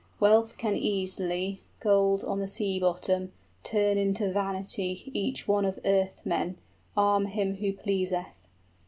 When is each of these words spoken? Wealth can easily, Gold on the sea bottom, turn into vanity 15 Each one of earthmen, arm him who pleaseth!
Wealth 0.19 0.57
can 0.57 0.75
easily, 0.75 1.59
Gold 1.79 2.23
on 2.23 2.39
the 2.39 2.47
sea 2.47 2.79
bottom, 2.79 3.33
turn 3.63 3.99
into 3.99 4.33
vanity 4.33 4.95
15 4.95 5.15
Each 5.15 5.47
one 5.47 5.63
of 5.63 5.77
earthmen, 5.85 6.57
arm 6.97 7.27
him 7.27 7.57
who 7.57 7.71
pleaseth! 7.71 8.47